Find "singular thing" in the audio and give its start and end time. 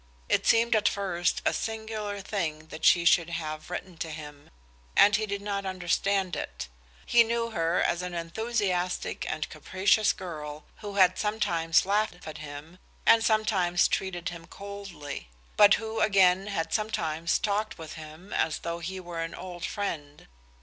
1.53-2.69